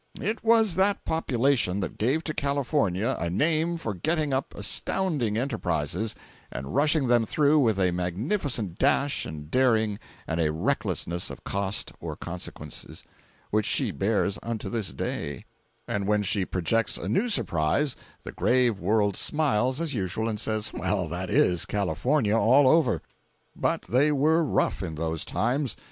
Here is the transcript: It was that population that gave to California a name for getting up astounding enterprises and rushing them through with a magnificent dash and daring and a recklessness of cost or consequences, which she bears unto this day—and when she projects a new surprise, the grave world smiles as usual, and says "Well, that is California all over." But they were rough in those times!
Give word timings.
It 0.19 0.43
was 0.43 0.73
that 0.77 1.05
population 1.05 1.79
that 1.81 1.99
gave 1.99 2.23
to 2.23 2.33
California 2.33 3.15
a 3.19 3.29
name 3.29 3.77
for 3.77 3.93
getting 3.93 4.33
up 4.33 4.55
astounding 4.55 5.37
enterprises 5.37 6.15
and 6.51 6.73
rushing 6.73 7.07
them 7.07 7.23
through 7.23 7.59
with 7.59 7.79
a 7.79 7.91
magnificent 7.91 8.79
dash 8.79 9.27
and 9.27 9.51
daring 9.51 9.99
and 10.25 10.41
a 10.41 10.51
recklessness 10.51 11.29
of 11.29 11.43
cost 11.43 11.93
or 11.99 12.15
consequences, 12.15 13.03
which 13.51 13.67
she 13.67 13.91
bears 13.91 14.39
unto 14.41 14.69
this 14.69 14.91
day—and 14.91 16.07
when 16.07 16.23
she 16.23 16.45
projects 16.45 16.97
a 16.97 17.07
new 17.07 17.29
surprise, 17.29 17.95
the 18.23 18.31
grave 18.31 18.79
world 18.79 19.15
smiles 19.15 19.79
as 19.79 19.93
usual, 19.93 20.27
and 20.27 20.39
says 20.39 20.73
"Well, 20.73 21.07
that 21.09 21.29
is 21.29 21.67
California 21.67 22.35
all 22.35 22.67
over." 22.67 23.03
But 23.55 23.83
they 23.83 24.11
were 24.11 24.43
rough 24.43 24.81
in 24.81 24.95
those 24.95 25.23
times! 25.23 25.77